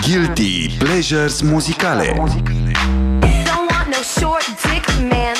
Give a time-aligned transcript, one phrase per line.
[0.00, 2.30] Guilty Pleasures muzicale Don't
[3.70, 5.36] want no short dick man.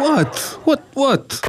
[0.00, 0.58] What?
[0.64, 0.82] What?
[0.94, 1.40] What?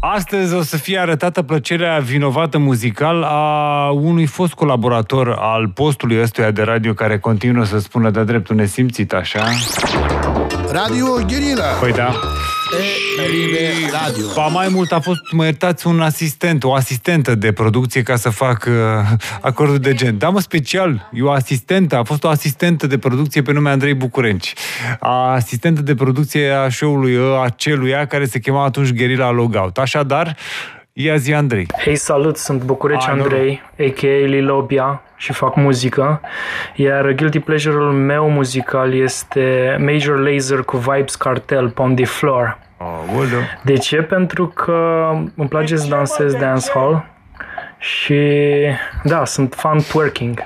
[0.00, 6.50] Astăzi o să fie arătată plăcerea vinovată muzical a unui fost colaborator al postului ăstuia
[6.50, 9.48] de radio care continuă să spună de dreptul nesimțit așa.
[10.70, 11.64] Radio Guerilla.
[11.80, 12.14] Păi da.
[12.70, 14.26] Libe Radio.
[14.34, 18.30] Ba mai mult a fost, mă iertați, un asistent, o asistentă de producție ca să
[18.30, 18.74] fac uh,
[19.40, 20.18] acordul de gen.
[20.18, 23.94] Da, mă, special, e o asistentă, a fost o asistentă de producție pe nume Andrei
[23.94, 24.52] Bucurenci.
[25.00, 29.78] A asistentă de producție a show-ului ă, aceluia care se chema atunci Guerilla Logout.
[29.78, 30.36] Așadar,
[31.00, 31.66] ia zi Andrei.
[31.84, 33.22] Hei, salut, sunt București A, nu.
[33.22, 34.26] Andrei, a.k.a.
[34.26, 36.20] Lilobia și fac muzică,
[36.74, 42.58] iar guilty pleasure-ul meu muzical este Major Lazer cu Vibes Cartel, Pon the Floor.
[42.76, 43.40] Aoleu.
[43.64, 43.96] De ce?
[43.96, 47.04] Pentru că îmi place să dansez dancehall
[47.78, 48.20] și
[49.04, 50.38] da, sunt fan twerking.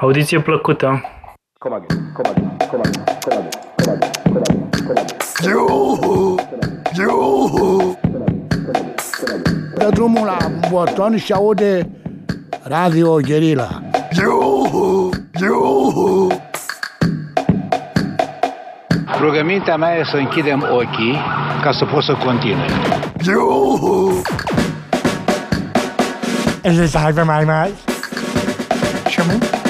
[0.00, 1.04] Audiție plăcută.
[4.32, 4.61] dă
[10.72, 11.88] buton și aude
[12.62, 13.82] Radio Guerilla.
[19.20, 21.16] Rugămintea mea e să închidem ochii
[21.62, 22.70] ca să pot să continui.
[26.62, 27.70] Es ist einfach mal mal.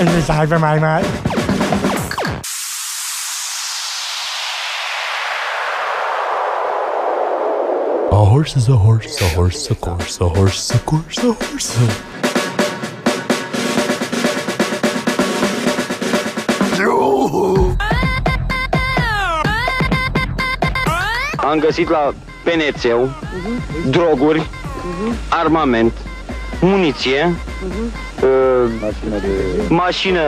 [0.02, 1.02] Es ist einfach mal mal.
[8.22, 11.76] A horse is a horse, a horse, a course, a horse, a course, a horse.
[21.36, 22.14] Am găsit la
[22.44, 23.08] penețeu
[23.90, 24.42] droguri,
[25.28, 25.92] armament,
[26.60, 27.34] muniție,
[28.22, 28.70] uh,
[29.68, 30.20] mașină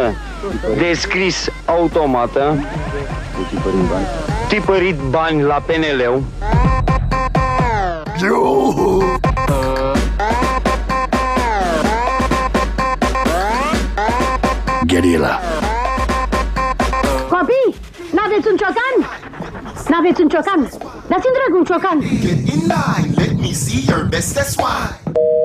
[0.76, 2.56] de scris automată,
[4.48, 6.22] tipărit bani la PNL-ul,
[14.86, 15.40] Guerilla.
[17.28, 17.68] Copii,
[18.14, 18.96] n-aveți un ciocan?
[19.88, 20.60] N-aveți un ciocan?
[21.08, 21.98] Dați-mi drag un ciocan.
[22.00, 24.80] Get in line, let me see your best that's why.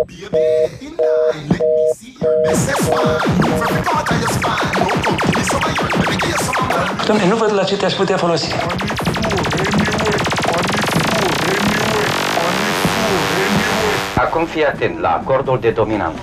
[0.07, 0.45] Baby,
[0.85, 3.03] in line, let me see your best that's why.
[3.43, 4.71] Move every part of your spine.
[4.79, 7.05] No, come give me some of yours, let me get you some of mine.
[7.07, 8.47] Doamne, nu văd la ce te-aș putea folosi.
[14.19, 16.13] Acum fii atent la acordul de dominant.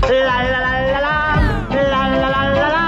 [0.00, 1.14] La la la la la,
[1.70, 2.82] la la la la la.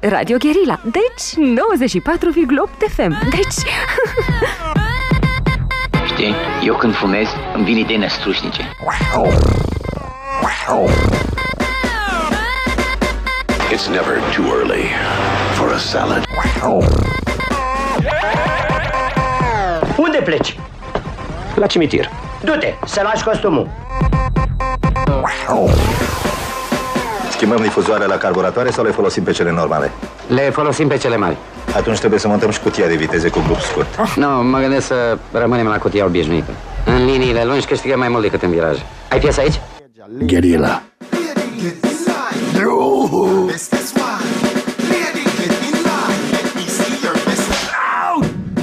[0.00, 0.80] Radio Guerilla.
[0.82, 3.18] Deci 94,8 FM.
[3.30, 3.64] Deci...
[6.06, 8.70] Știi, eu când fumez îmi vin idei năstrușnice.
[13.72, 14.84] It's never too early
[15.52, 16.24] for a salad.
[19.96, 20.58] Unde pleci?
[21.54, 22.10] La cimitir.
[22.42, 23.68] Du-te, să lași costumul.
[27.34, 29.90] Schimbăm difuzoarea la carburatoare sau le folosim pe cele normale?
[30.26, 31.36] Le folosim pe cele mari.
[31.76, 34.16] Atunci trebuie să montăm și cutia de viteze cu grup scurt.
[34.16, 36.50] Nu, mă gândesc să rămânem la cutia obișnuită.
[36.84, 38.78] În liniile lungi câștigăm mai mult decât în viraj.
[39.10, 39.60] Ai piesa aici?
[40.18, 40.82] Guerilla.
[41.10, 42.66] Lady, get in line.
[43.46, 44.18] Best that's why.
[44.92, 47.48] Lady, get in line, let me see your best.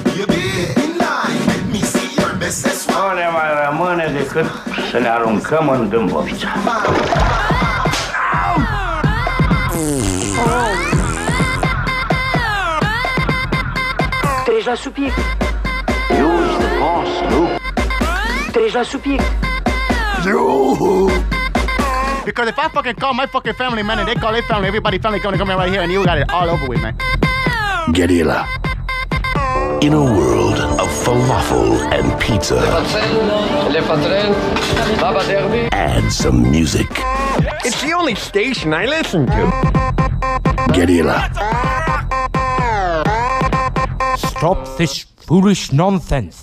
[0.03, 0.41] Baby,
[0.83, 2.95] in line, let me see your best that's why.
[2.95, 4.45] Nu ne mai rămâne decât
[4.91, 6.47] să ne aruncăm în dâmbovița.
[9.83, 10.75] Oh.
[14.45, 15.17] Treci la subiect.
[16.09, 17.47] Use the boss, nu?
[18.51, 19.23] Treci la subiect.
[22.23, 24.99] Because if I fucking call my fucking family, man, and they call their family, everybody
[24.99, 26.95] family gonna come in right here, and you got it all over with, man.
[27.91, 28.45] Guerilla.
[29.81, 32.55] In a world of falafel and pizza,
[33.73, 34.31] Le patren,
[35.01, 35.69] baba derby.
[35.71, 37.10] add some music.
[37.65, 39.43] It's the only station I listen to.
[40.73, 41.29] Guerilla.
[44.15, 46.37] Stop this foolish nonsense.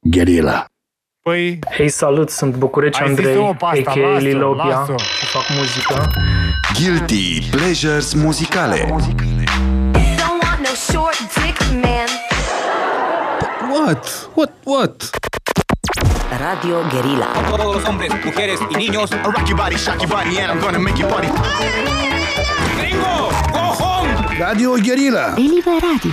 [0.00, 0.64] Guerilla.
[1.22, 4.00] Păi, Hei, salut, sunt București Hai, Andrei, zi-o pe asta, a.k.a.
[4.00, 4.96] lasă-o, Lilobia lasă-o.
[4.96, 6.10] și fac muzică.
[6.74, 12.08] Guilty Pleasures muzicale Don't want no short dick man.
[13.72, 14.28] What?
[14.34, 14.52] What?
[14.64, 15.17] What?
[16.38, 17.32] Radio Guerilla.
[17.50, 19.10] Todos los hombres, mujeres y niños.
[19.10, 21.28] I rock your body, shock your body, and I'm gonna make you party.
[22.76, 24.38] Gringo, go home.
[24.38, 25.34] Radio Guerilla.
[25.36, 26.12] Eliva Radio.